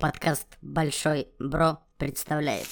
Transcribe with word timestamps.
Подкаст 0.00 0.46
«Большой 0.62 1.28
Бро» 1.38 1.78
представляет. 1.98 2.66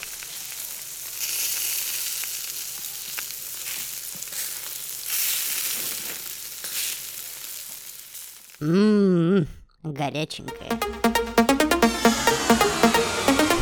Ммм, 8.61 9.47
горяченькая. 9.83 11.18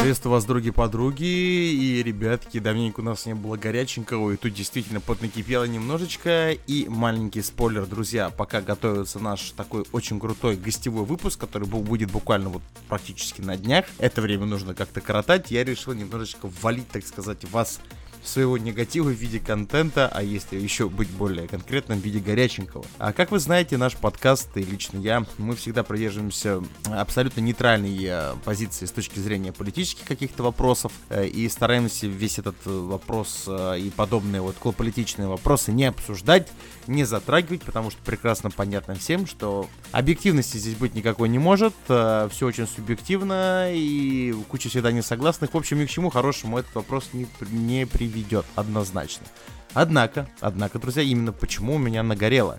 Приветствую 0.07 0.35
вас, 0.35 0.45
дорогие 0.45 0.73
подруги 0.73 1.25
и 1.25 2.01
ребятки. 2.01 2.61
Давненько 2.61 3.01
у 3.01 3.03
нас 3.03 3.27
не 3.27 3.35
было 3.35 3.57
горяченького, 3.57 4.31
и 4.31 4.37
тут 4.37 4.55
действительно 4.55 5.01
поднакипело 5.01 5.65
немножечко. 5.65 6.53
И 6.53 6.87
маленький 6.89 7.43
спойлер, 7.43 7.87
друзья, 7.87 8.31
пока 8.31 8.61
готовится 8.61 9.19
наш 9.19 9.51
такой 9.51 9.85
очень 9.91 10.21
крутой 10.21 10.55
гостевой 10.55 11.05
выпуск, 11.05 11.41
который 11.41 11.67
будет 11.67 12.13
буквально 12.13 12.51
вот 12.51 12.63
практически 12.89 13.41
на 13.41 13.57
днях. 13.57 13.87
Это 13.99 14.23
время 14.23 14.47
нужно 14.47 14.75
как-то 14.75 15.01
коротать. 15.01 15.51
Я 15.51 15.65
решил 15.65 15.93
немножечко 15.93 16.49
ввалить, 16.63 16.87
так 16.87 17.05
сказать, 17.05 17.45
вас 17.51 17.81
своего 18.29 18.59
негатива 18.59 19.09
в 19.09 19.15
виде 19.15 19.41
контента, 19.41 20.09
а 20.13 20.23
если 20.23 20.59
еще 20.59 20.89
быть 20.89 21.11
более 21.11 21.49
конкретным, 21.49 22.01
в 22.01 22.05
виде 22.05 22.19
горяченького. 22.19 22.85
А 22.99 23.13
как 23.13 23.31
вы 23.31 23.39
знаете, 23.39 23.77
наш 23.77 23.97
подкаст 23.97 24.57
и 24.57 24.63
лично 24.63 24.99
я, 24.99 25.25
мы 25.39 25.57
всегда 25.57 25.83
придерживаемся 25.83 26.63
абсолютно 26.91 27.41
нейтральной 27.41 27.97
э, 28.03 28.35
позиции 28.45 28.87
с 28.87 28.91
точки 28.91 29.19
зрения 29.19 29.53
политических 29.53 30.05
каких-то 30.05 30.43
вопросов 30.43 30.93
э, 31.09 31.27
и 31.27 31.49
стараемся 31.49 32.07
весь 32.07 32.39
этот 32.39 32.57
э, 32.67 32.71
вопрос 32.71 33.49
и 33.49 33.93
подобные 33.97 34.41
вот 34.43 34.57
политичные 34.77 35.29
вопросы 35.29 35.71
не 35.71 35.85
обсуждать, 35.85 36.49
не 36.89 37.05
затрагивать, 37.05 37.63
потому 37.63 37.91
что 37.91 38.01
прекрасно 38.05 38.51
понятно 38.51 38.97
всем, 38.97 39.27
что 39.27 39.69
объективности 39.93 40.57
здесь 40.57 40.75
быть 40.75 40.95
никакой 40.95 41.29
не 41.29 41.39
может, 41.39 41.73
все 41.85 42.29
очень 42.43 42.67
субъективно 42.67 43.69
и 43.73 44.35
куча 44.49 44.69
всегда 44.69 44.91
несогласных. 44.91 45.55
В 45.55 45.57
общем, 45.57 45.79
ни 45.79 45.87
к 45.87 45.91
чему 45.91 46.11
хорошему 46.11 46.59
этот 46.59 46.75
вопрос 46.75 47.11
не, 47.13 47.29
не 47.53 47.87
приведет 47.87 48.16
ведет 48.17 48.47
однозначно. 48.55 49.27
Однако, 49.75 50.27
однако, 50.41 50.79
друзья, 50.79 51.03
именно 51.03 51.33
почему 51.33 51.75
у 51.75 51.79
меня 51.79 52.03
нагорело. 52.03 52.59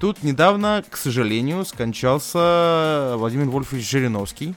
Тут 0.00 0.22
недавно, 0.22 0.82
к 0.88 0.96
сожалению, 0.96 1.64
скончался 1.64 3.14
Владимир 3.16 3.46
Вольфович 3.46 3.88
Жириновский. 3.88 4.54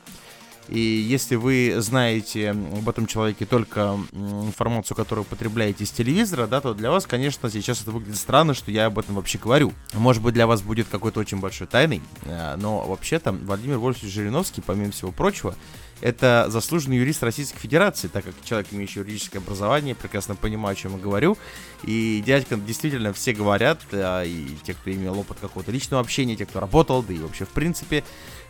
И 0.69 0.79
если 0.79 1.35
вы 1.35 1.75
знаете 1.77 2.49
об 2.51 2.89
этом 2.89 3.07
человеке 3.07 3.45
только 3.45 3.97
информацию, 4.11 4.97
которую 4.97 5.23
потребляете 5.23 5.85
из 5.85 5.91
телевизора, 5.91 6.45
да, 6.47 6.59
то 6.59 6.73
для 6.73 6.91
вас, 6.91 7.05
конечно, 7.05 7.49
сейчас 7.49 7.81
это 7.81 7.91
выглядит 7.91 8.17
странно, 8.17 8.53
что 8.53 8.71
я 8.71 8.87
об 8.87 8.99
этом 8.99 9.15
вообще 9.15 9.37
говорю. 9.37 9.71
Может 9.93 10.21
быть, 10.21 10.33
для 10.33 10.45
вас 10.45 10.61
будет 10.61 10.87
какой-то 10.89 11.21
очень 11.21 11.39
большой 11.39 11.67
тайной, 11.67 12.01
э, 12.23 12.55
но 12.57 12.81
вообще-то 12.81 13.31
Владимир 13.31 13.77
Вольфович 13.77 14.11
Жириновский, 14.11 14.61
помимо 14.61 14.91
всего 14.91 15.11
прочего, 15.13 15.55
это 16.01 16.45
заслуженный 16.49 16.97
юрист 16.97 17.23
Российской 17.23 17.59
Федерации, 17.59 18.07
так 18.07 18.25
как 18.25 18.33
человек, 18.43 18.67
имеющий 18.71 18.99
юридическое 18.99 19.41
образование, 19.41 19.95
прекрасно 19.95 20.35
понимаю, 20.35 20.73
о 20.73 20.75
чем 20.75 20.93
я 20.93 20.99
говорю. 20.99 21.37
И 21.83 22.23
дядька 22.25 22.55
действительно 22.55 23.13
все 23.13 23.33
говорят, 23.33 23.81
а, 23.91 24.23
и 24.23 24.47
те, 24.63 24.73
кто 24.73 24.91
имел 24.91 25.19
опыт 25.19 25.37
какого-то 25.39 25.71
личного 25.71 26.01
общения, 26.01 26.35
те, 26.35 26.45
кто 26.45 26.59
работал, 26.59 27.03
да 27.03 27.13
и 27.13 27.17
вообще 27.17 27.45
в 27.45 27.49
принципе, 27.49 28.03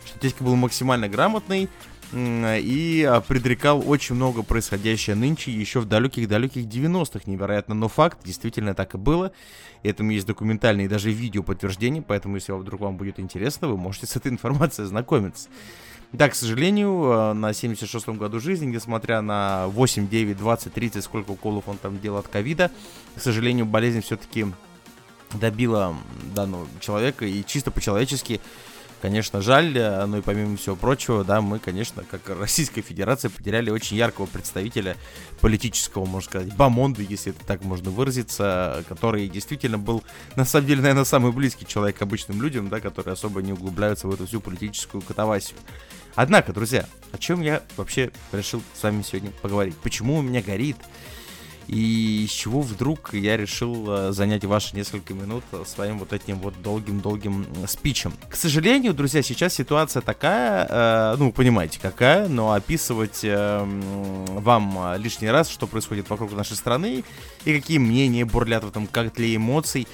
что 0.04 0.18
дядька 0.20 0.44
был 0.44 0.56
максимально 0.56 1.08
грамотный 1.08 1.68
и 2.12 3.06
а, 3.08 3.20
предрекал 3.20 3.82
очень 3.86 4.14
много 4.14 4.42
происходящее 4.42 5.14
нынче, 5.14 5.50
еще 5.50 5.80
в 5.80 5.84
далеких-далеких 5.86 6.64
90-х, 6.64 7.20
невероятно, 7.26 7.74
но 7.74 7.88
факт, 7.88 8.18
действительно 8.24 8.74
так 8.74 8.94
и 8.94 8.98
было. 8.98 9.32
Этому 9.82 10.12
есть 10.12 10.26
документальные 10.26 10.88
даже 10.88 11.10
видео 11.10 11.42
подтверждения, 11.42 12.02
поэтому, 12.02 12.36
если 12.36 12.52
вдруг 12.52 12.80
вам 12.80 12.96
будет 12.96 13.20
интересно, 13.20 13.68
вы 13.68 13.76
можете 13.76 14.06
с 14.06 14.16
этой 14.16 14.32
информацией 14.32 14.86
ознакомиться. 14.86 15.48
Да, 16.12 16.30
к 16.30 16.34
сожалению, 16.34 17.04
э, 17.04 17.32
на 17.34 17.50
76-м 17.50 18.16
году 18.16 18.40
жизни, 18.40 18.64
несмотря 18.64 19.20
на 19.20 19.66
8, 19.68 20.08
9, 20.08 20.38
20, 20.38 20.72
30, 20.72 21.04
сколько 21.04 21.32
уколов 21.32 21.68
он 21.68 21.76
там 21.76 22.00
делал 22.00 22.18
от 22.18 22.28
ковида, 22.28 22.70
к 23.14 23.20
сожалению, 23.20 23.66
болезнь 23.66 24.00
все-таки 24.00 24.46
добила 25.34 25.94
данного 26.34 26.66
человека, 26.80 27.26
и 27.26 27.44
чисто 27.44 27.70
по-человечески, 27.70 28.40
конечно, 29.00 29.40
жаль, 29.40 29.76
э, 29.76 30.06
но 30.06 30.18
и 30.18 30.20
помимо 30.20 30.56
всего 30.56 30.76
прочего, 30.76 31.24
да, 31.24 31.40
мы, 31.40 31.58
конечно, 31.58 32.04
как 32.10 32.28
Российская 32.38 32.82
Федерация 32.82 33.30
потеряли 33.30 33.70
очень 33.70 33.96
яркого 33.96 34.26
представителя 34.26 34.96
политического, 35.40 36.04
можно 36.04 36.30
сказать, 36.30 36.56
бомонда, 36.56 37.02
если 37.02 37.32
это 37.32 37.44
так 37.44 37.62
можно 37.64 37.90
выразиться, 37.90 38.84
который 38.88 39.28
действительно 39.28 39.78
был, 39.78 40.02
на 40.36 40.44
самом 40.44 40.66
деле, 40.66 40.82
наверное, 40.82 41.04
самый 41.04 41.32
близкий 41.32 41.66
человек 41.66 42.00
обычным 42.02 42.42
людям, 42.42 42.68
да, 42.68 42.80
которые 42.80 43.12
особо 43.12 43.42
не 43.42 43.52
углубляются 43.52 44.08
в 44.08 44.14
эту 44.14 44.26
всю 44.26 44.40
политическую 44.40 45.02
катавасию. 45.02 45.58
Однако, 46.14 46.52
друзья, 46.52 46.86
о 47.12 47.18
чем 47.18 47.42
я 47.42 47.62
вообще 47.76 48.10
решил 48.32 48.62
с 48.74 48.82
вами 48.82 49.02
сегодня 49.02 49.30
поговорить? 49.42 49.76
Почему 49.76 50.16
у 50.16 50.22
меня 50.22 50.42
горит? 50.42 50.76
И 51.68 52.26
с 52.28 52.32
чего 52.32 52.62
вдруг 52.62 53.14
я 53.14 53.36
решил 53.36 53.86
э, 53.88 54.12
занять 54.12 54.44
ваши 54.44 54.74
несколько 54.74 55.14
минут 55.14 55.44
своим 55.66 55.98
вот 55.98 56.12
этим 56.12 56.38
вот 56.38 56.60
долгим-долгим 56.62 57.46
спичем. 57.66 58.12
К 58.28 58.34
сожалению, 58.34 58.94
друзья, 58.94 59.22
сейчас 59.22 59.54
ситуация 59.54 60.02
такая, 60.02 60.66
э, 60.68 61.16
ну, 61.18 61.30
понимаете, 61.30 61.78
какая, 61.80 62.26
но 62.28 62.52
описывать 62.52 63.20
э, 63.22 63.64
вам 64.28 64.96
лишний 64.96 65.28
раз, 65.28 65.50
что 65.50 65.66
происходит 65.66 66.08
вокруг 66.08 66.32
нашей 66.32 66.56
страны 66.56 67.04
и 67.44 67.60
какие 67.60 67.78
мнения 67.78 68.24
бурлят 68.24 68.64
в 68.64 68.68
этом 68.68 68.86
котле 68.86 69.36
эмоций, 69.36 69.86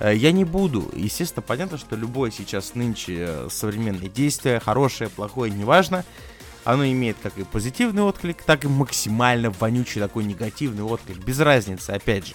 Э, 0.00 0.14
я 0.14 0.32
не 0.32 0.44
буду. 0.44 0.90
Естественно, 0.94 1.42
понятно, 1.42 1.78
что 1.78 1.96
любое 1.96 2.30
сейчас 2.30 2.74
нынче 2.74 3.14
э, 3.18 3.48
современное 3.50 4.08
действие, 4.08 4.60
хорошее, 4.60 5.10
плохое, 5.10 5.50
неважно, 5.52 6.04
оно 6.64 6.86
имеет 6.86 7.16
как 7.22 7.38
и 7.38 7.44
позитивный 7.44 8.02
отклик, 8.02 8.42
так 8.42 8.64
и 8.64 8.68
максимально 8.68 9.50
вонючий 9.50 10.00
такой 10.00 10.24
негативный 10.24 10.82
отклик. 10.82 11.18
Без 11.18 11.40
разницы, 11.40 11.90
опять 11.90 12.26
же. 12.26 12.34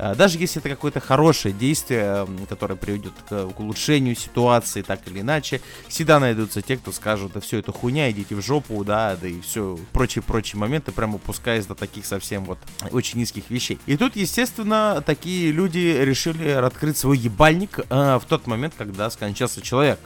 А, 0.00 0.14
даже 0.14 0.38
если 0.38 0.60
это 0.60 0.70
какое-то 0.70 0.98
хорошее 0.98 1.52
действие, 1.54 2.26
которое 2.48 2.76
приведет 2.76 3.12
к 3.28 3.60
улучшению 3.60 4.16
ситуации, 4.16 4.80
так 4.80 5.00
или 5.06 5.20
иначе, 5.20 5.60
всегда 5.88 6.18
найдутся 6.18 6.62
те, 6.62 6.78
кто 6.78 6.90
скажут, 6.90 7.32
да 7.34 7.40
все 7.40 7.58
это 7.58 7.70
хуйня, 7.70 8.10
идите 8.10 8.34
в 8.34 8.40
жопу, 8.40 8.82
да, 8.82 9.16
да 9.20 9.28
и 9.28 9.40
все, 9.42 9.78
прочие-прочие 9.92 10.58
моменты, 10.58 10.90
прямо 10.90 11.16
опускаясь 11.16 11.66
до 11.66 11.74
таких 11.74 12.06
совсем 12.06 12.44
вот 12.46 12.58
очень 12.92 13.18
низких 13.18 13.50
вещей. 13.50 13.78
И 13.84 13.98
тут, 13.98 14.16
естественно, 14.16 15.02
такие 15.04 15.52
люди 15.52 15.98
решили 16.00 16.48
открыть 16.48 16.96
свой 16.96 17.18
ебальник 17.18 17.80
э, 17.90 18.18
в 18.18 18.24
тот 18.26 18.46
момент, 18.46 18.72
когда 18.78 19.10
скончался 19.10 19.60
человек. 19.60 20.00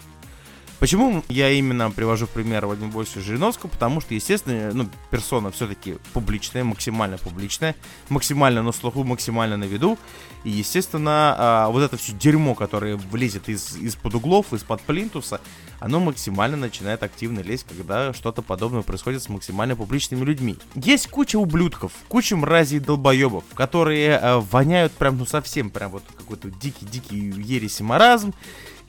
Почему 0.80 1.24
я 1.28 1.50
именно 1.50 1.90
привожу 1.90 2.26
в 2.26 2.30
пример 2.30 2.66
Владимира 2.66 2.92
Борисовича 2.92 3.26
Жириновского? 3.26 3.70
Потому 3.70 4.00
что, 4.00 4.14
естественно, 4.14 4.70
ну, 4.72 4.88
персона 5.10 5.50
все-таки 5.50 5.96
публичная, 6.12 6.64
максимально 6.64 7.16
публичная, 7.16 7.74
максимально 8.08 8.62
на 8.62 8.72
слуху, 8.72 9.04
максимально 9.04 9.56
на 9.56 9.64
виду. 9.64 9.98
И, 10.44 10.50
естественно, 10.50 11.34
а, 11.38 11.68
вот 11.68 11.82
это 11.82 11.96
все 11.96 12.12
дерьмо, 12.12 12.54
которое 12.54 12.96
влезет 12.96 13.48
из, 13.48 13.76
из-под 13.76 14.16
углов, 14.16 14.52
из-под 14.52 14.82
плинтуса, 14.82 15.40
оно 15.80 16.00
максимально 16.00 16.56
начинает 16.56 17.02
активно 17.02 17.40
лезть, 17.40 17.66
когда 17.68 18.12
что-то 18.12 18.42
подобное 18.42 18.82
происходит 18.82 19.22
с 19.22 19.28
максимально 19.28 19.76
публичными 19.76 20.24
людьми. 20.24 20.56
Есть 20.74 21.08
куча 21.08 21.36
ублюдков, 21.36 21.92
куча 22.08 22.36
мразей 22.36 22.78
и 22.78 22.80
долбоебов, 22.80 23.44
которые 23.54 24.18
э, 24.20 24.38
воняют 24.38 24.92
прям, 24.92 25.18
ну 25.18 25.26
совсем, 25.26 25.70
прям 25.70 25.90
вот 25.92 26.02
какой-то 26.16 26.50
дикий-дикий 26.50 27.30
ересь 27.40 27.80
и 27.80 27.82
маразм, 27.82 28.34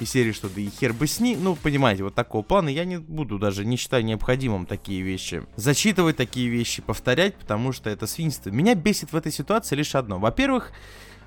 из 0.01 0.11
серии, 0.11 0.31
что 0.31 0.49
да 0.49 0.61
и 0.61 0.69
хер 0.69 0.93
бы 0.93 1.07
с 1.07 1.19
ним. 1.19 1.43
Ну, 1.43 1.55
понимаете, 1.55 2.03
вот 2.03 2.15
такого 2.15 2.43
плана 2.43 2.69
я 2.69 2.85
не 2.85 2.97
буду 2.97 3.39
даже, 3.39 3.65
не 3.65 3.77
считаю 3.77 4.03
необходимым 4.05 4.65
такие 4.65 5.01
вещи. 5.01 5.43
Зачитывать 5.55 6.17
такие 6.17 6.49
вещи, 6.49 6.81
повторять, 6.81 7.35
потому 7.35 7.71
что 7.71 7.89
это 7.89 8.07
свинство. 8.07 8.49
Меня 8.49 8.75
бесит 8.75 9.11
в 9.11 9.15
этой 9.15 9.31
ситуации 9.31 9.75
лишь 9.75 9.95
одно. 9.95 10.19
Во-первых, 10.19 10.71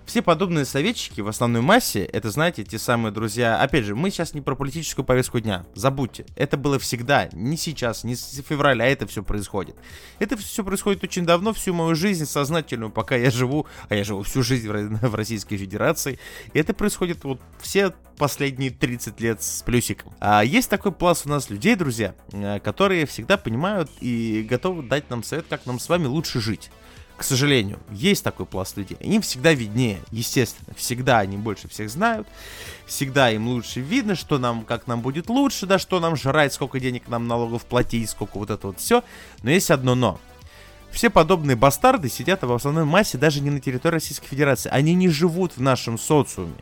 все 0.09 0.23
подобные 0.23 0.65
советчики 0.65 1.21
в 1.21 1.29
основной 1.29 1.61
массе, 1.61 2.03
это, 2.03 2.31
знаете, 2.31 2.65
те 2.65 2.79
самые 2.79 3.13
друзья... 3.13 3.61
Опять 3.61 3.85
же, 3.85 3.95
мы 3.95 4.11
сейчас 4.11 4.33
не 4.33 4.41
про 4.41 4.55
политическую 4.55 5.05
повестку 5.05 5.39
дня. 5.39 5.67
Забудьте. 5.75 6.25
Это 6.35 6.57
было 6.57 6.79
всегда. 6.79 7.29
Не 7.33 7.59
сейчас, 7.59 8.05
не 8.05 8.17
с 8.17 8.43
февраля 8.43 8.87
это 8.87 9.07
все 9.07 9.23
происходит. 9.23 9.77
Это 10.19 10.38
все 10.38 10.65
происходит 10.65 11.05
очень 11.05 11.27
давно, 11.27 11.53
всю 11.53 11.75
мою 11.75 11.94
жизнь 11.94 12.25
сознательную, 12.25 12.91
пока 12.91 13.17
я 13.17 13.31
живу, 13.31 13.67
а 13.91 13.94
я 13.94 14.03
живу 14.03 14.23
всю 14.23 14.43
жизнь 14.43 14.67
в 14.69 15.15
Российской 15.15 15.59
Федерации. 15.59 16.19
И 16.55 16.59
это 16.59 16.73
происходит 16.73 17.25
вот 17.25 17.41
все 17.61 17.93
последние 18.17 18.71
30 18.71 19.21
лет 19.21 19.43
с 19.43 19.62
плюсиком. 19.62 20.15
А 20.21 20.43
есть 20.43 20.71
такой 20.71 20.91
пласт 20.91 21.27
у 21.27 21.29
нас 21.29 21.50
людей, 21.50 21.75
друзья, 21.77 22.15
э, 22.32 22.61
которые 22.61 23.05
всегда 23.05 23.37
понимают 23.37 23.91
и 24.00 24.47
готовы 24.49 24.82
дать 24.85 25.11
нам 25.11 25.23
совет, 25.23 25.44
как 25.50 25.67
нам 25.67 25.79
с 25.79 25.87
вами 25.91 26.06
лучше 26.06 26.41
жить 26.41 26.71
к 27.19 27.25
сожалению, 27.25 27.81
есть 27.91 28.23
такой 28.23 28.47
пласт 28.47 28.76
людей. 28.76 28.97
Им 29.00 29.23
всегда 29.23 29.53
виднее, 29.53 29.99
естественно. 30.12 30.73
Всегда 30.76 31.19
они 31.19 31.37
больше 31.37 31.69
всех 31.69 31.91
знают. 31.91 32.29
Всегда 32.87 33.32
им 33.32 33.49
лучше 33.49 33.81
видно, 33.81 34.15
что 34.15 34.38
нам, 34.38 34.65
как 34.65 34.87
нам 34.87 35.00
будет 35.03 35.29
лучше, 35.29 35.67
да, 35.67 35.81
что 35.81 35.99
нам 35.99 36.15
жрать, 36.15 36.53
сколько 36.53 36.79
денег 36.79 37.09
нам 37.09 37.26
налогов 37.26 37.65
платить, 37.65 38.09
сколько 38.09 38.38
вот 38.38 38.50
это 38.50 38.69
вот 38.69 38.79
все. 38.79 39.03
Но 39.43 39.50
есть 39.50 39.73
одно 39.73 39.97
но. 39.97 40.20
Все 40.93 41.11
подобные 41.11 41.56
бастарды 41.56 42.09
сидят 42.09 42.44
в 42.44 42.53
основной 42.53 42.85
массе 42.85 43.19
даже 43.19 43.41
не 43.41 43.50
на 43.50 43.59
территории 43.59 43.94
Российской 43.94 44.29
Федерации. 44.29 44.70
Они 44.70 44.94
не 44.94 45.09
живут 45.09 45.56
в 45.56 45.61
нашем 45.61 45.99
социуме. 45.99 46.55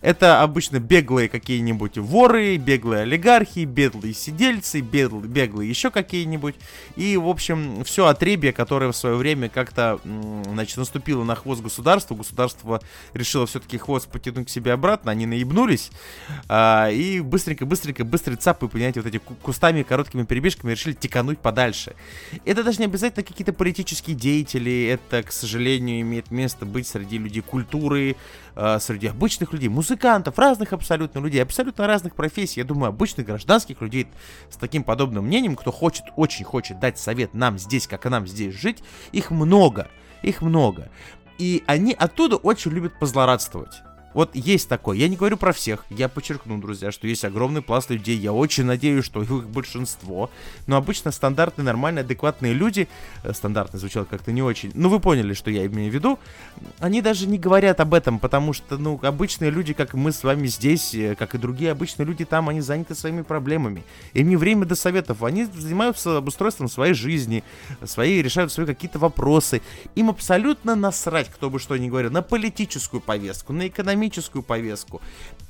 Это 0.00 0.42
обычно 0.42 0.80
беглые 0.80 1.28
какие-нибудь 1.28 1.98
воры, 1.98 2.56
беглые 2.56 3.02
олигархи, 3.02 3.64
беглые 3.64 4.14
сидельцы, 4.14 4.80
беглые, 4.80 5.28
беглые 5.28 5.68
еще 5.68 5.90
какие-нибудь. 5.90 6.54
И, 6.96 7.16
в 7.16 7.28
общем, 7.28 7.84
все 7.84 8.06
отребье, 8.06 8.52
которое 8.52 8.90
в 8.90 8.96
свое 8.96 9.16
время 9.16 9.48
как-то, 9.48 10.00
значит, 10.04 10.76
наступило 10.76 11.24
на 11.24 11.34
хвост 11.34 11.62
государства. 11.62 12.14
Государство 12.14 12.80
решило 13.14 13.46
все-таки 13.46 13.78
хвост 13.78 14.08
потянуть 14.08 14.48
к 14.48 14.50
себе 14.50 14.72
обратно, 14.72 15.12
они 15.12 15.26
наебнулись. 15.26 15.90
А, 16.48 16.88
и 16.90 17.20
быстренько-быстренько, 17.20 18.04
быстрые 18.04 18.36
цапы, 18.38 18.68
понимаете, 18.68 19.00
вот 19.00 19.08
эти 19.08 19.18
кустами, 19.18 19.82
короткими 19.82 20.24
перебежками 20.24 20.72
решили 20.72 20.94
текануть 20.94 21.38
подальше. 21.38 21.94
Это 22.44 22.62
даже 22.62 22.78
не 22.78 22.86
обязательно 22.86 23.24
какие-то 23.24 23.52
политические 23.52 24.16
деятели, 24.16 24.86
это, 24.86 25.22
к 25.22 25.32
сожалению, 25.32 26.00
имеет 26.00 26.30
место 26.30 26.66
быть 26.66 26.86
среди 26.86 27.18
людей 27.18 27.42
культуры, 27.42 28.16
э, 28.54 28.78
среди 28.80 29.06
обычных 29.06 29.52
людей, 29.52 29.68
музыкантов, 29.82 30.38
разных 30.38 30.72
абсолютно 30.72 31.18
людей, 31.18 31.42
абсолютно 31.42 31.88
разных 31.88 32.14
профессий. 32.14 32.60
Я 32.60 32.64
думаю, 32.64 32.90
обычных 32.90 33.26
гражданских 33.26 33.80
людей 33.80 34.06
с 34.48 34.56
таким 34.56 34.84
подобным 34.84 35.26
мнением, 35.26 35.56
кто 35.56 35.72
хочет, 35.72 36.04
очень 36.14 36.44
хочет 36.44 36.78
дать 36.78 37.00
совет 37.00 37.34
нам 37.34 37.58
здесь, 37.58 37.88
как 37.88 38.06
и 38.06 38.08
нам 38.08 38.28
здесь 38.28 38.54
жить, 38.54 38.84
их 39.10 39.32
много, 39.32 39.88
их 40.22 40.40
много. 40.40 40.88
И 41.38 41.64
они 41.66 41.92
оттуда 41.92 42.36
очень 42.36 42.70
любят 42.70 42.96
позлорадствовать. 43.00 43.82
Вот 44.14 44.34
есть 44.34 44.68
такое. 44.68 44.96
Я 44.96 45.08
не 45.08 45.16
говорю 45.16 45.36
про 45.36 45.52
всех. 45.52 45.84
Я 45.90 46.08
подчеркну, 46.08 46.58
друзья, 46.58 46.92
что 46.92 47.06
есть 47.06 47.24
огромный 47.24 47.62
пласт 47.62 47.90
людей. 47.90 48.16
Я 48.16 48.32
очень 48.32 48.64
надеюсь, 48.64 49.04
что 49.04 49.22
их 49.22 49.48
большинство. 49.48 50.30
Но 50.66 50.76
обычно 50.76 51.10
стандартные, 51.10 51.64
нормальные, 51.64 52.02
адекватные 52.02 52.52
люди, 52.52 52.88
э, 53.22 53.32
стандартно 53.32 53.78
звучало 53.78 54.04
как-то 54.04 54.32
не 54.32 54.42
очень, 54.42 54.70
ну 54.74 54.88
вы 54.88 55.00
поняли, 55.00 55.34
что 55.34 55.50
я 55.50 55.66
имею 55.66 55.90
в 55.90 55.94
виду, 55.94 56.18
они 56.78 57.00
даже 57.00 57.26
не 57.26 57.38
говорят 57.38 57.80
об 57.80 57.94
этом, 57.94 58.18
потому 58.18 58.52
что, 58.52 58.78
ну, 58.78 58.98
обычные 59.02 59.50
люди, 59.50 59.72
как 59.72 59.94
мы 59.94 60.12
с 60.12 60.22
вами 60.24 60.46
здесь, 60.46 60.94
э, 60.94 61.14
как 61.14 61.34
и 61.34 61.38
другие 61.38 61.72
обычные 61.72 62.06
люди 62.06 62.24
там, 62.24 62.48
они 62.48 62.60
заняты 62.60 62.94
своими 62.94 63.22
проблемами. 63.22 63.84
Им 64.12 64.28
не 64.28 64.36
время 64.36 64.66
до 64.66 64.74
советов. 64.74 65.22
Они 65.22 65.44
занимаются 65.44 66.18
обустройством 66.18 66.68
своей 66.68 66.94
жизни, 66.94 67.42
свои, 67.84 68.22
решают 68.22 68.52
свои 68.52 68.66
какие-то 68.66 68.98
вопросы. 68.98 69.62
Им 69.94 70.10
абсолютно 70.10 70.74
насрать, 70.74 71.28
кто 71.28 71.50
бы 71.50 71.58
что 71.58 71.76
ни 71.76 71.88
говорил, 71.88 72.10
на 72.10 72.22
политическую 72.22 73.00
повестку, 73.00 73.52
на 73.52 73.68
экономическую 73.68 74.01
экономическую 74.02 74.42
повестку 74.42 75.00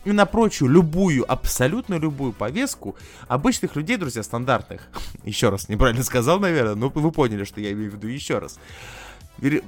и 0.04 0.12
на 0.12 0.26
прочую, 0.26 0.70
любую, 0.70 1.30
абсолютно 1.30 1.94
любую 1.94 2.32
повестку 2.32 2.96
обычных 3.28 3.76
людей, 3.76 3.96
друзья, 3.96 4.22
стандартных. 4.22 4.88
Еще 5.24 5.48
раз, 5.48 5.68
неправильно 5.68 6.02
сказал, 6.02 6.38
наверное, 6.38 6.74
но 6.74 6.88
вы 6.88 7.12
поняли, 7.12 7.44
что 7.44 7.60
я 7.60 7.72
имею 7.72 7.90
в 7.90 7.94
виду 7.94 8.08
еще 8.08 8.38
раз. 8.38 8.58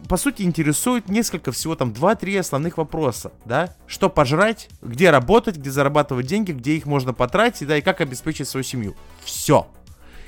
По 0.09 0.17
сути, 0.17 0.43
интересует 0.43 1.09
несколько, 1.09 1.51
всего 1.51 1.75
там 1.75 1.91
2-3 1.91 2.39
основных 2.39 2.77
вопроса, 2.77 3.33
да? 3.45 3.75
Что 3.87 4.11
пожрать, 4.11 4.69
где 4.83 5.11
работать, 5.11 5.57
где 5.57 5.71
зарабатывать 5.71 6.27
деньги, 6.27 6.53
где 6.53 6.77
их 6.77 6.87
можно 6.87 7.15
потратить, 7.15 7.67
да, 7.67 7.79
и 7.79 7.81
как 7.81 8.01
обеспечить 8.01 8.47
свою 8.47 8.63
семью. 8.63 8.95
Все. 9.25 9.67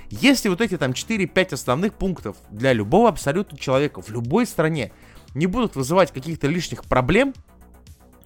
Если 0.08 0.48
вот 0.48 0.60
эти 0.60 0.76
там 0.78 0.92
4-5 0.92 1.54
основных 1.54 1.94
пунктов 1.94 2.36
для 2.50 2.72
любого 2.72 3.08
абсолютно 3.08 3.58
человека 3.58 4.00
в 4.00 4.10
любой 4.10 4.46
стране 4.46 4.92
не 5.34 5.46
будут 5.46 5.76
вызывать 5.76 6.12
каких-то 6.12 6.48
лишних 6.48 6.84
проблем, 6.84 7.34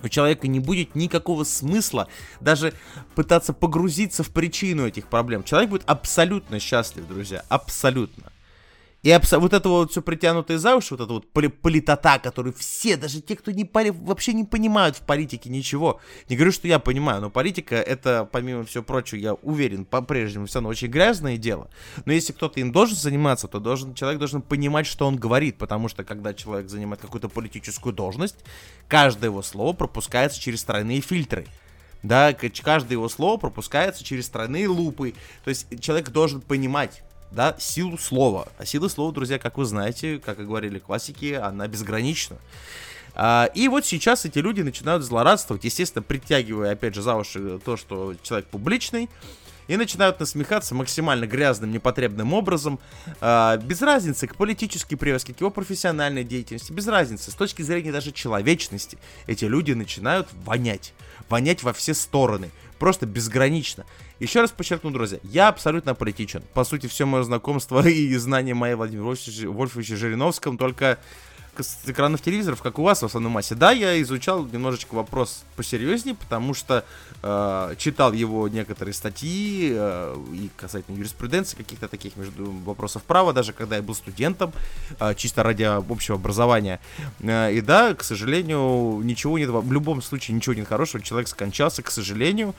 у 0.02 0.08
человека 0.08 0.48
не 0.48 0.60
будет 0.60 0.94
никакого 0.94 1.44
смысла 1.44 2.08
даже 2.40 2.74
пытаться 3.14 3.52
погрузиться 3.52 4.22
в 4.22 4.30
причину 4.30 4.86
этих 4.86 5.06
проблем. 5.06 5.44
Человек 5.44 5.70
будет 5.70 5.82
абсолютно 5.86 6.58
счастлив, 6.58 7.06
друзья, 7.06 7.44
абсолютно. 7.48 8.32
И 9.02 9.10
абс- 9.10 9.32
вот 9.32 9.54
это 9.54 9.68
вот 9.68 9.90
все 9.92 10.02
притянутое 10.02 10.58
за 10.58 10.76
уши, 10.76 10.94
вот 10.94 11.00
это 11.02 11.12
вот 11.12 11.32
поли- 11.32 11.48
политота, 11.48 12.18
который 12.18 12.52
все, 12.52 12.96
даже 12.98 13.22
те, 13.22 13.34
кто 13.34 13.50
не 13.50 13.64
поли- 13.64 13.92
вообще 13.92 14.34
не 14.34 14.44
понимают 14.44 14.96
в 14.96 15.00
политике 15.00 15.48
ничего. 15.48 16.00
Не 16.28 16.36
говорю, 16.36 16.52
что 16.52 16.68
я 16.68 16.78
понимаю, 16.78 17.22
но 17.22 17.30
политика 17.30 17.76
это, 17.76 18.28
помимо 18.30 18.64
всего 18.64 18.84
прочего, 18.84 19.18
я 19.18 19.34
уверен, 19.34 19.86
по-прежнему 19.86 20.46
все 20.46 20.58
равно 20.58 20.68
очень 20.68 20.88
грязное 20.88 21.38
дело. 21.38 21.70
Но 22.04 22.12
если 22.12 22.34
кто-то 22.34 22.60
им 22.60 22.72
должен 22.72 22.96
заниматься, 22.96 23.48
то 23.48 23.58
должен, 23.58 23.94
человек 23.94 24.18
должен 24.18 24.42
понимать, 24.42 24.86
что 24.86 25.06
он 25.06 25.16
говорит, 25.16 25.56
потому 25.56 25.88
что 25.88 26.04
когда 26.04 26.34
человек 26.34 26.68
занимает 26.68 27.00
какую-то 27.00 27.30
политическую 27.30 27.94
должность, 27.94 28.36
каждое 28.86 29.28
его 29.28 29.40
слово 29.40 29.72
пропускается 29.72 30.38
через 30.38 30.62
тройные 30.62 31.00
фильтры. 31.00 31.46
Да, 32.02 32.34
каждое 32.34 32.92
его 32.92 33.08
слово 33.08 33.38
пропускается 33.38 34.04
через 34.04 34.28
тройные 34.28 34.68
лупы. 34.68 35.14
То 35.44 35.50
есть 35.50 35.66
человек 35.80 36.10
должен 36.10 36.40
понимать, 36.40 37.02
да, 37.30 37.56
силу 37.58 37.98
слова. 37.98 38.48
А 38.58 38.64
сила 38.64 38.88
слова, 38.88 39.12
друзья, 39.12 39.38
как 39.38 39.58
вы 39.58 39.64
знаете, 39.64 40.18
как 40.18 40.38
и 40.40 40.44
говорили 40.44 40.78
классики, 40.78 41.32
она 41.32 41.68
безгранична. 41.68 42.36
А, 43.14 43.50
и 43.54 43.68
вот 43.68 43.84
сейчас 43.84 44.24
эти 44.24 44.38
люди 44.38 44.62
начинают 44.62 45.02
злорадствовать, 45.02 45.64
естественно, 45.64 46.02
притягивая, 46.02 46.72
опять 46.72 46.94
же, 46.94 47.02
за 47.02 47.16
уши 47.16 47.58
то, 47.64 47.76
что 47.76 48.14
человек 48.22 48.46
публичный, 48.48 49.08
и 49.68 49.76
начинают 49.76 50.20
насмехаться 50.20 50.74
максимально 50.74 51.26
грязным, 51.26 51.70
непотребным 51.70 52.32
образом, 52.32 52.78
э, 53.20 53.58
без 53.62 53.82
разницы 53.82 54.26
к 54.26 54.36
политической 54.36 54.96
привязке, 54.96 55.34
к 55.34 55.40
его 55.40 55.50
профессиональной 55.50 56.24
деятельности, 56.24 56.72
без 56.72 56.86
разницы, 56.86 57.30
с 57.30 57.34
точки 57.34 57.62
зрения 57.62 57.92
даже 57.92 58.12
человечности, 58.12 58.98
эти 59.26 59.44
люди 59.44 59.72
начинают 59.72 60.28
вонять, 60.44 60.94
вонять 61.28 61.62
во 61.62 61.72
все 61.72 61.94
стороны, 61.94 62.50
просто 62.78 63.06
безгранично. 63.06 63.84
Еще 64.18 64.40
раз 64.40 64.50
подчеркну, 64.50 64.90
друзья, 64.90 65.18
я 65.22 65.48
абсолютно 65.48 65.94
политичен. 65.94 66.42
По 66.54 66.64
сути, 66.64 66.86
все 66.86 67.06
мое 67.06 67.22
знакомство 67.22 67.86
и 67.86 68.14
знание 68.16 68.54
моей 68.54 68.74
Владимира 68.74 69.04
Вольфовича 69.04 69.96
Жириновском 69.96 70.58
только 70.58 70.98
с 71.58 71.78
экранов 71.86 72.22
телевизоров, 72.22 72.62
как 72.62 72.78
у 72.78 72.82
вас 72.82 73.02
в 73.02 73.04
основной 73.04 73.32
массе. 73.32 73.54
Да, 73.54 73.72
я 73.72 74.00
изучал 74.02 74.46
немножечко 74.46 74.94
вопрос 74.94 75.44
посерьезнее, 75.56 76.14
потому 76.14 76.54
что 76.54 76.84
э, 77.22 77.74
читал 77.78 78.12
его 78.12 78.48
некоторые 78.48 78.94
статьи 78.94 79.70
э, 79.72 80.16
и 80.32 80.50
касательно 80.56 80.96
юриспруденции, 80.96 81.56
каких-то 81.56 81.88
таких 81.88 82.16
между 82.16 82.50
вопросов 82.50 83.02
права, 83.02 83.32
даже 83.32 83.52
когда 83.52 83.76
я 83.76 83.82
был 83.82 83.94
студентом, 83.94 84.52
э, 84.98 85.14
чисто 85.14 85.42
ради 85.42 85.64
общего 85.64 86.16
образования. 86.16 86.80
Э, 87.20 87.52
и 87.52 87.60
да, 87.60 87.94
к 87.94 88.04
сожалению, 88.04 89.00
ничего 89.02 89.38
нет, 89.38 89.50
в 89.50 89.72
любом 89.72 90.02
случае 90.02 90.36
ничего 90.36 90.54
нет 90.54 90.68
хорошего, 90.68 91.02
человек 91.02 91.28
скончался, 91.28 91.82
к 91.82 91.90
сожалению, 91.90 92.54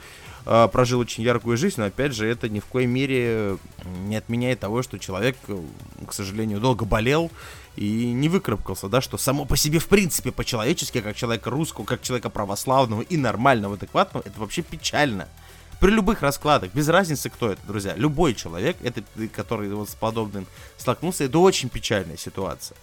э, 0.46 0.68
прожил 0.72 1.00
очень 1.00 1.24
яркую 1.24 1.56
жизнь, 1.56 1.76
но 1.78 1.86
опять 1.86 2.14
же 2.14 2.26
это 2.26 2.48
ни 2.48 2.60
в 2.60 2.66
коей 2.66 2.86
мере 2.86 3.58
не 4.06 4.16
отменяет 4.16 4.60
того, 4.60 4.82
что 4.82 4.98
человек, 4.98 5.36
к 6.06 6.12
сожалению, 6.12 6.60
долго 6.60 6.84
болел, 6.84 7.30
и 7.76 8.12
не 8.12 8.28
выкарабкался, 8.28 8.88
да, 8.88 9.00
что 9.00 9.16
само 9.16 9.44
по 9.44 9.56
себе, 9.56 9.78
в 9.78 9.88
принципе, 9.88 10.30
по-человечески, 10.30 11.00
как 11.00 11.16
человека 11.16 11.50
русского, 11.50 11.84
как 11.84 12.02
человека 12.02 12.30
православного 12.30 13.02
и 13.02 13.16
нормального, 13.16 13.74
адекватного, 13.74 14.22
это 14.26 14.38
вообще 14.38 14.62
печально. 14.62 15.28
При 15.80 15.90
любых 15.90 16.22
раскладах, 16.22 16.72
без 16.72 16.88
разницы, 16.88 17.28
кто 17.28 17.50
это, 17.50 17.60
друзья, 17.66 17.94
любой 17.96 18.34
человек, 18.34 18.76
это, 18.82 19.02
который 19.34 19.68
вот 19.70 19.88
с 19.88 19.94
подобным 19.94 20.46
столкнулся, 20.76 21.24
это 21.24 21.38
очень 21.38 21.68
печальная 21.68 22.16
ситуация. 22.16 22.76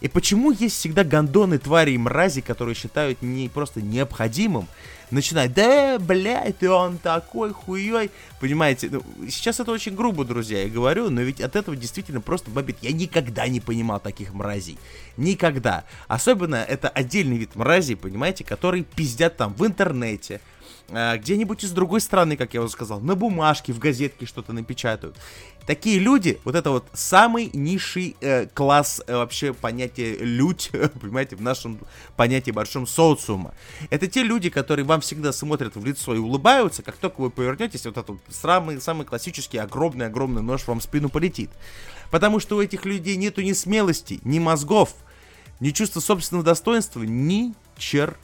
И 0.00 0.08
почему 0.08 0.52
есть 0.52 0.76
всегда 0.76 1.02
гондоны, 1.02 1.58
твари 1.58 1.92
и 1.92 1.98
мрази, 1.98 2.40
которые 2.40 2.74
считают 2.74 3.20
не 3.22 3.48
просто 3.48 3.82
необходимым 3.82 4.68
начинать, 5.10 5.54
да, 5.54 5.98
блядь, 5.98 6.62
он 6.62 6.98
такой 6.98 7.52
хуей, 7.52 8.10
понимаете, 8.40 8.90
ну, 8.90 9.02
сейчас 9.28 9.58
это 9.58 9.72
очень 9.72 9.94
грубо, 9.94 10.24
друзья, 10.24 10.62
я 10.62 10.68
говорю, 10.68 11.10
но 11.10 11.22
ведь 11.22 11.40
от 11.40 11.56
этого 11.56 11.76
действительно 11.76 12.20
просто 12.20 12.50
бомбит. 12.50 12.76
Я 12.82 12.92
никогда 12.92 13.48
не 13.48 13.60
понимал 13.60 14.00
таких 14.00 14.32
мразей, 14.32 14.78
никогда. 15.16 15.84
Особенно 16.06 16.56
это 16.56 16.88
отдельный 16.88 17.38
вид 17.38 17.56
мразей, 17.56 17.96
понимаете, 17.96 18.44
которые 18.44 18.84
пиздят 18.84 19.36
там 19.36 19.54
в 19.54 19.66
интернете, 19.66 20.40
где-нибудь 20.88 21.64
из 21.64 21.72
другой 21.72 22.00
страны, 22.00 22.36
как 22.36 22.54
я 22.54 22.62
уже 22.62 22.72
сказал, 22.72 23.00
на 23.00 23.14
бумажке, 23.14 23.72
в 23.72 23.78
газетке 23.78 24.24
что-то 24.26 24.52
напечатают. 24.52 25.16
Такие 25.68 25.98
люди, 25.98 26.40
вот 26.44 26.54
это 26.54 26.70
вот 26.70 26.86
самый 26.94 27.50
низший 27.52 28.16
э, 28.22 28.46
класс 28.46 29.02
э, 29.06 29.14
вообще 29.14 29.52
понятия 29.52 30.16
лють, 30.16 30.70
понимаете, 31.02 31.36
в 31.36 31.42
нашем 31.42 31.78
понятии 32.16 32.52
большом 32.52 32.86
социума. 32.86 33.52
Это 33.90 34.06
те 34.06 34.22
люди, 34.22 34.48
которые 34.48 34.86
вам 34.86 35.02
всегда 35.02 35.30
смотрят 35.30 35.76
в 35.76 35.84
лицо 35.84 36.14
и 36.14 36.18
улыбаются, 36.18 36.82
как 36.82 36.96
только 36.96 37.20
вы 37.20 37.28
повернетесь, 37.28 37.84
вот 37.84 37.98
этот 37.98 38.16
самый, 38.30 38.80
самый 38.80 39.04
классический 39.04 39.58
огромный-огромный 39.58 40.40
нож 40.40 40.66
вам 40.66 40.80
в 40.80 40.84
спину 40.84 41.10
полетит. 41.10 41.50
Потому 42.10 42.40
что 42.40 42.56
у 42.56 42.62
этих 42.62 42.86
людей 42.86 43.16
нету 43.16 43.42
ни 43.42 43.52
смелости, 43.52 44.20
ни 44.24 44.38
мозгов, 44.38 44.94
ни 45.60 45.68
чувства 45.72 46.00
собственного 46.00 46.46
достоинства, 46.46 47.02
ни 47.02 47.52
черта. 47.76 48.16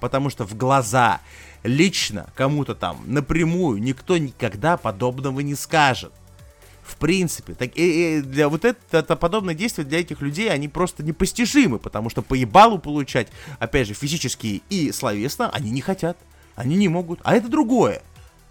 Потому 0.00 0.30
что 0.30 0.44
в 0.44 0.56
глаза 0.56 1.20
лично 1.62 2.28
кому-то 2.34 2.74
там 2.74 3.02
напрямую 3.06 3.80
никто 3.82 4.18
никогда 4.18 4.76
подобного 4.76 5.40
не 5.40 5.54
скажет. 5.54 6.12
В 6.82 6.96
принципе, 6.96 7.54
так, 7.54 7.70
и, 7.76 8.18
и 8.18 8.20
для 8.20 8.48
вот 8.48 8.64
это, 8.64 8.78
это 8.90 9.14
подобное 9.14 9.54
действие 9.54 9.86
для 9.86 10.00
этих 10.00 10.20
людей, 10.20 10.50
они 10.50 10.68
просто 10.68 11.04
непостижимы, 11.04 11.78
потому 11.78 12.10
что 12.10 12.22
по 12.22 12.34
ебалу 12.34 12.78
получать, 12.78 13.28
опять 13.60 13.86
же, 13.86 13.94
физически 13.94 14.62
и 14.68 14.90
словесно, 14.90 15.48
они 15.50 15.70
не 15.70 15.80
хотят, 15.80 16.18
они 16.56 16.76
не 16.76 16.88
могут, 16.88 17.20
а 17.22 17.34
это 17.36 17.48
другое. 17.48 18.02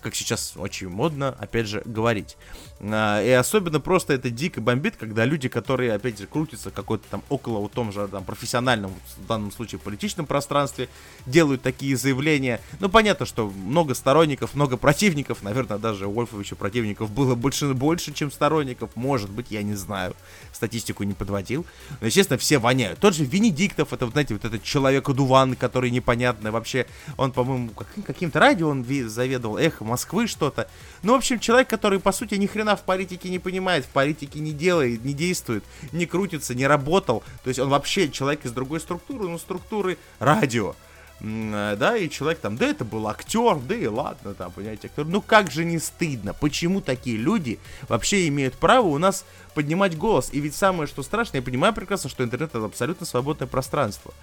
Как 0.02 0.16
сейчас 0.16 0.54
очень 0.56 0.90
модно, 0.90 1.36
опять 1.40 1.68
же, 1.68 1.82
говорить. 1.86 2.38
А, 2.80 3.22
и 3.24 3.30
особенно 3.30 3.80
просто 3.80 4.14
это 4.14 4.30
дико 4.30 4.60
бомбит, 4.60 4.96
когда 4.98 5.26
люди, 5.26 5.48
которые, 5.48 5.94
опять 5.94 6.18
же, 6.18 6.26
крутятся 6.26 6.72
какой-то 6.72 7.06
там 7.10 7.24
около 7.30 7.60
вот 7.60 7.72
том 7.72 7.92
же 7.92 8.08
там 8.08 8.24
профессиональном, 8.24 8.94
в 9.18 9.28
данном 9.28 9.52
случае, 9.52 9.80
политичном 9.80 10.26
пространстве, 10.26 10.90
делают 11.26 11.62
такие 11.62 11.96
заявления. 11.96 12.60
Ну, 12.80 12.90
понятно, 12.90 13.26
что 13.26 13.50
много 13.50 13.94
сторонников, 13.94 14.56
много 14.56 14.78
противников, 14.78 15.44
наверное, 15.44 15.78
даже 15.78 16.08
у 16.08 16.12
Вольфовича 16.12 16.56
противников 16.56 17.12
было 17.12 17.36
больше, 17.36 17.74
больше, 17.74 18.14
чем 18.14 18.32
сторонников, 18.32 18.96
может 18.96 19.30
быть, 19.30 19.48
я 19.52 19.62
не 19.62 19.76
знаю, 19.76 20.16
статистику 20.52 21.04
не 21.04 21.14
подводил. 21.14 21.66
Но, 22.00 22.08
естественно, 22.08 22.38
все 22.38 22.58
воняют. 22.58 23.00
Тот 23.00 23.16
же 23.16 23.26
Венедиктов, 23.26 23.94
это, 23.94 24.08
знаете, 24.08 24.34
вот 24.34 24.46
этот 24.46 24.64
человек-одуван, 24.64 25.56
который 25.56 25.92
непонятно 25.92 26.52
вообще, 26.52 26.88
он, 27.18 27.32
по-моему, 27.32 27.70
каким-то 28.06 28.40
радио 28.40 28.70
он 28.70 28.86
заведовал, 29.08 29.58
эхо 29.58 29.84
Москвы 29.92 30.28
что-то. 30.28 30.70
Ну, 31.04 31.14
в 31.14 31.18
общем, 31.18 31.38
человек, 31.38 31.68
который, 31.68 32.00
по 32.00 32.14
сути, 32.14 32.36
ни 32.36 32.48
хрена 32.48 32.78
в 32.78 32.84
политике 32.84 33.30
не 33.30 33.40
понимает, 33.40 33.84
в 33.84 33.90
политике 33.90 34.40
не 34.40 34.54
делает, 34.54 35.04
не 35.04 35.14
действует, 35.14 35.66
не 35.92 36.06
крутится, 36.06 36.56
не 36.56 36.66
работал. 36.66 37.24
То 37.44 37.50
есть 37.50 37.60
он 37.60 37.68
вообще 37.68 38.10
человек 38.10 38.46
из 38.46 38.54
другой 38.54 38.80
структуры, 38.80 39.28
ну, 39.28 39.38
структуры 39.38 39.98
радио. 40.20 40.76
Э, 41.24 41.76
да, 41.78 41.98
и 41.98 42.10
человек 42.10 42.40
там, 42.40 42.58
да 42.58 42.68
это 42.68 42.86
был 42.86 43.08
актер, 43.08 43.58
да 43.60 43.76
и 43.76 43.86
ладно, 43.86 44.34
там, 44.34 44.52
понимаете, 44.52 44.88
актер. 44.88 45.06
Ну 45.06 45.22
как 45.22 45.52
же 45.52 45.66
не 45.66 45.78
стыдно, 45.78 46.34
почему 46.34 46.82
такие 46.82 47.18
люди 47.18 47.60
вообще 47.88 48.28
имеют 48.28 48.56
право 48.56 48.88
у 48.88 48.98
нас 48.98 49.26
поднимать 49.54 49.98
голос? 49.98 50.30
И 50.32 50.40
ведь 50.40 50.56
самое, 50.56 50.88
что 50.88 51.04
страшно, 51.04 51.38
я 51.38 51.44
понимаю 51.44 51.74
прекрасно, 51.74 52.10
что 52.10 52.24
интернет 52.24 52.56
это 52.56 52.66
абсолютно 52.66 53.06
свободное 53.06 53.48
пространство. 53.48 54.14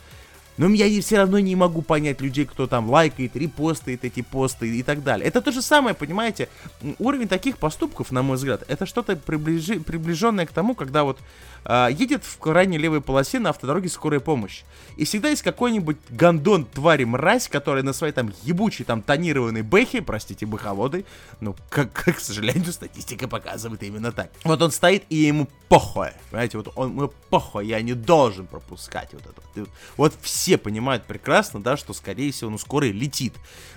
Но 0.58 0.68
я 0.68 1.00
все 1.00 1.18
равно 1.18 1.38
не 1.38 1.56
могу 1.56 1.82
понять 1.82 2.20
людей, 2.20 2.44
кто 2.44 2.66
там 2.66 2.90
лайкает, 2.90 3.36
репостает 3.36 4.04
эти 4.04 4.22
посты 4.22 4.68
и 4.76 4.82
так 4.82 5.02
далее. 5.02 5.26
Это 5.26 5.40
то 5.40 5.52
же 5.52 5.62
самое, 5.62 5.94
понимаете, 5.94 6.48
уровень 6.98 7.28
таких 7.28 7.58
поступков, 7.58 8.10
на 8.10 8.22
мой 8.22 8.36
взгляд, 8.36 8.64
это 8.68 8.84
что-то 8.84 9.16
приближи, 9.16 9.80
приближенное 9.80 10.46
к 10.46 10.52
тому, 10.52 10.74
когда 10.74 11.04
вот 11.04 11.18
э, 11.64 11.88
едет 11.92 12.24
в 12.24 12.38
крайней 12.38 12.76
левой 12.76 13.00
полосе 13.00 13.38
на 13.38 13.50
автодороге 13.50 13.88
скорая 13.88 14.20
помощь. 14.20 14.62
И 14.96 15.04
всегда 15.04 15.28
есть 15.28 15.42
какой-нибудь 15.42 15.96
гандон, 16.10 16.64
тварь, 16.64 17.04
мразь, 17.06 17.48
которая 17.48 17.84
на 17.84 17.92
своей 17.92 18.12
там 18.12 18.32
ебучей 18.42 18.84
там 18.84 19.00
тонированной 19.00 19.62
бэхе, 19.62 20.02
простите, 20.02 20.44
бэховоды, 20.44 21.04
ну, 21.40 21.54
как, 21.70 21.92
как, 21.92 22.16
к 22.18 22.20
сожалению, 22.20 22.72
статистика 22.72 23.28
показывает 23.28 23.82
именно 23.84 24.10
так. 24.10 24.30
Вот 24.42 24.60
он 24.60 24.72
стоит, 24.72 25.04
и 25.08 25.16
ему 25.16 25.48
похуй, 25.68 26.08
понимаете, 26.30 26.58
вот 26.58 26.72
он, 26.74 26.96
ему 26.96 27.12
похуй, 27.30 27.66
я 27.66 27.80
не 27.80 27.94
должен 27.94 28.46
пропускать 28.46 29.10
вот 29.12 29.22
это. 29.22 29.68
Вот 29.96 30.14
все 30.20 30.47
понимают 30.56 31.04
прекрасно, 31.04 31.60
да, 31.60 31.76
что, 31.76 31.92
скорее 31.92 32.32
всего, 32.32 32.50
ну, 32.50 32.58
скорый 32.58 32.92
летит 32.92 33.34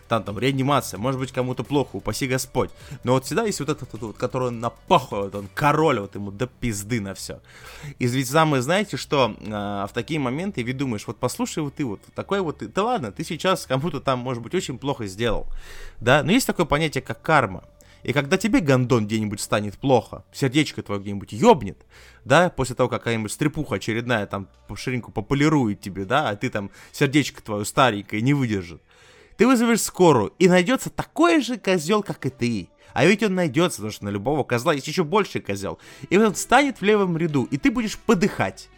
там, 0.08 0.24
там, 0.24 0.38
реанимация, 0.38 0.98
может 0.98 1.20
быть, 1.20 1.32
кому-то 1.32 1.64
плохо, 1.64 1.96
упаси 1.96 2.28
Господь. 2.28 2.70
Но 3.06 3.14
вот 3.14 3.26
всегда 3.26 3.46
есть 3.46 3.62
вот 3.62 3.70
этот 3.70 3.94
вот, 3.94 4.18
который 4.18 4.50
он 4.50 4.60
на 4.60 4.70
похуй, 4.70 5.22
вот 5.22 5.36
он 5.36 5.48
король, 5.54 6.00
вот 6.00 6.16
ему 6.16 6.32
до 6.32 6.48
пизды 6.48 7.00
на 7.00 7.14
все. 7.14 7.40
И 7.98 8.08
ведь 8.08 8.30
самое, 8.30 8.62
знаете, 8.62 8.98
что 8.98 9.36
э, 9.40 9.50
в 9.50 9.92
такие 9.94 10.20
моменты 10.20 10.64
ведь 10.64 10.76
думаешь, 10.76 11.08
вот 11.08 11.18
послушай 11.18 11.64
вот 11.64 11.76
ты 11.76 11.86
вот, 11.86 12.02
такой 12.14 12.42
вот, 12.42 12.62
да 12.74 12.84
ладно, 12.84 13.12
ты 13.12 13.24
сейчас 13.24 13.66
кому-то 13.66 14.02
там, 14.02 14.20
может 14.20 14.44
быть, 14.44 14.54
очень 14.54 14.78
плохо 14.78 15.08
сделал, 15.08 15.48
да, 16.02 16.24
но 16.24 16.32
есть 16.34 16.46
такое 16.46 16.66
понятие, 16.66 17.02
как 17.02 17.22
карма. 17.22 17.64
И 18.04 18.14
когда 18.14 18.38
тебе, 18.38 18.60
гандон, 18.60 19.06
где-нибудь 19.06 19.40
станет 19.40 19.78
плохо, 19.78 20.24
сердечко 20.32 20.82
твое 20.82 21.02
где-нибудь 21.02 21.34
ёбнет, 21.34 21.86
да, 22.26 22.50
после 22.50 22.76
того, 22.76 22.90
как 22.90 23.02
какая-нибудь 23.02 23.32
стрепуха 23.32 23.76
очередная 23.76 24.26
там 24.26 24.48
по 24.68 24.76
ширинку 24.76 25.12
пополирует 25.12 25.82
тебе, 25.82 26.06
да, 26.06 26.30
а 26.30 26.36
ты 26.36 26.50
там 26.50 26.72
сердечко 26.92 27.42
твое 27.44 27.66
старенькое 27.66 28.22
не 28.22 28.34
выдержит, 28.34 28.82
ты 29.38 29.48
вызовешь 29.48 29.82
скорую, 29.82 30.34
и 30.40 30.48
найдется 30.48 30.90
такой 30.90 31.42
же 31.42 31.58
козел, 31.58 32.04
как 32.04 32.26
и 32.26 32.30
ты. 32.30 32.70
А 32.94 33.06
ведь 33.06 33.24
он 33.24 33.36
найдется, 33.36 33.78
потому 33.78 33.92
что 33.92 34.06
на 34.06 34.10
любого 34.10 34.44
козла 34.44 34.74
есть 34.74 34.88
еще 34.88 35.04
больший 35.04 35.42
козел. 35.42 35.80
И 36.10 36.18
он 36.18 36.36
станет 36.36 36.82
в 36.82 36.84
левом 36.84 37.18
ряду, 37.18 37.48
и 37.50 37.58
ты 37.58 37.72
будешь 37.72 37.98
подыхать. 37.98 38.70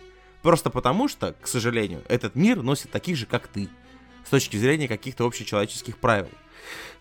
Просто 0.42 0.70
потому 0.70 1.08
что, 1.08 1.36
к 1.42 1.48
сожалению, 1.48 2.04
этот 2.08 2.36
мир 2.36 2.62
носит 2.62 2.92
таких 2.92 3.18
же, 3.18 3.26
как 3.26 3.48
ты. 3.48 3.70
С 4.26 4.30
точки 4.30 4.58
зрения 4.58 4.88
каких-то 4.88 5.26
общечеловеческих 5.26 5.98
правил. 5.98 6.30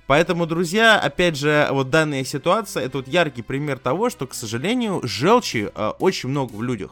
Поэтому, 0.06 0.46
друзья, 0.46 0.98
опять 0.98 1.36
же, 1.36 1.68
вот 1.70 1.90
данная 1.90 2.24
ситуация, 2.24 2.84
это 2.84 2.98
вот 2.98 3.08
яркий 3.08 3.42
пример 3.42 3.78
того, 3.78 4.10
что, 4.10 4.26
к 4.26 4.34
сожалению, 4.34 5.00
желчи 5.04 5.70
э, 5.74 5.92
очень 5.98 6.28
много 6.28 6.52
в 6.52 6.62
людях. 6.62 6.90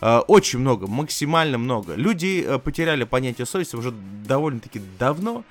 Э, 0.00 0.18
очень 0.26 0.60
много, 0.60 0.86
максимально 0.86 1.58
много. 1.58 1.94
Люди 1.94 2.44
э, 2.46 2.58
потеряли 2.58 3.04
понятие 3.04 3.46
совести 3.46 3.76
уже 3.76 3.92
довольно-таки 4.26 4.80
давно. 4.98 5.44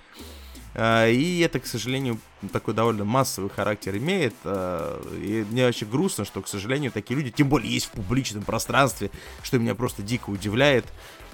А, 0.74 1.08
и 1.08 1.40
это, 1.40 1.60
к 1.60 1.66
сожалению, 1.66 2.20
такой 2.50 2.74
довольно 2.74 3.06
массовый 3.06 3.50
характер 3.50 3.98
имеет. 3.98 4.34
А, 4.44 5.02
и 5.14 5.46
мне 5.50 5.66
вообще 5.66 5.86
грустно, 5.86 6.26
что, 6.26 6.42
к 6.42 6.48
сожалению, 6.48 6.92
такие 6.92 7.16
люди, 7.16 7.32
тем 7.32 7.50
более 7.50 7.72
есть 7.72 7.88
в 7.88 7.92
публичном 7.92 8.44
пространстве, 8.44 9.12
что 9.44 9.60
меня 9.60 9.76
просто 9.76 10.02
дико 10.02 10.30
удивляет. 10.30 10.86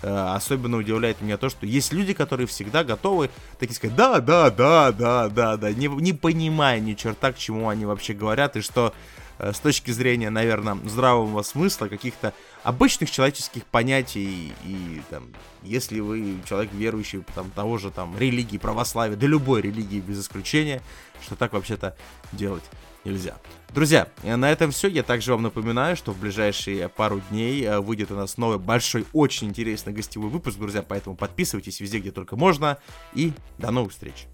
А, 0.03 0.35
особенно 0.35 0.77
удивляет 0.77 1.21
меня 1.21 1.37
то, 1.37 1.49
что 1.49 1.65
есть 1.65 1.93
люди, 1.93 2.13
которые 2.13 2.47
всегда 2.47 2.83
готовы 2.83 3.29
такие 3.59 3.75
сказать, 3.75 3.95
да, 3.95 4.19
да, 4.19 4.49
да, 4.49 4.91
да, 4.91 5.29
да, 5.29 5.57
да, 5.57 5.71
не, 5.71 5.87
не 5.87 6.13
понимая 6.13 6.79
ни 6.79 6.93
черта, 6.93 7.31
к 7.31 7.37
чему 7.37 7.69
они 7.69 7.85
вообще 7.85 8.13
говорят, 8.13 8.55
и 8.55 8.61
что 8.61 8.93
Э, 8.93 9.20
с 9.41 9.60
точки 9.60 9.91
зрения, 9.91 10.29
наверное, 10.29 10.75
здравого 10.86 11.41
смысла, 11.41 11.88
каких-то 11.88 12.33
обычных 12.63 13.10
человеческих 13.10 13.65
понятий, 13.65 14.53
и 14.63 15.01
там, 15.10 15.29
если 15.63 16.00
вы 16.00 16.38
человек 16.48 16.71
верующий, 16.74 17.24
там, 17.33 17.50
того 17.51 17.77
же 17.77 17.89
там 17.91 18.17
религии, 18.17 18.57
православия, 18.57 19.15
да 19.15 19.25
любой 19.25 19.62
религии 19.62 20.00
без 20.00 20.21
исключения, 20.21 20.81
что 21.21 21.36
так 21.36 21.53
вообще-то 21.53 21.95
делать 22.31 22.63
нельзя. 23.03 23.36
Друзья, 23.74 24.07
э, 24.24 24.36
на 24.36 24.51
этом 24.51 24.71
все. 24.71 24.88
Я 24.88 25.03
также 25.03 25.31
вам 25.31 25.43
напоминаю, 25.43 25.95
что 25.95 26.12
в 26.12 26.19
ближайшие 26.19 26.89
пару 26.89 27.21
дней 27.29 27.63
э, 27.63 27.79
выйдет 27.79 28.12
у 28.12 28.15
нас 28.15 28.38
новый 28.38 28.60
большой, 28.60 29.05
очень 29.13 29.48
интересный 29.48 29.93
гостевой 29.93 30.29
выпуск, 30.29 30.57
друзья, 30.57 30.83
поэтому 30.83 31.15
подписывайтесь 31.15 31.79
везде, 31.79 32.00
где 32.00 32.12
только 32.12 32.36
можно, 32.36 32.77
и 33.13 33.33
до 33.57 33.71
новых 33.71 33.91
встреч. 33.91 34.27